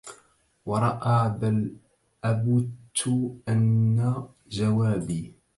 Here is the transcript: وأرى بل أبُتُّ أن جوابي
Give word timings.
وأرى 0.65 1.37
بل 1.39 1.75
أبُتُّ 2.23 3.07
أن 3.49 4.23
جوابي 4.49 5.35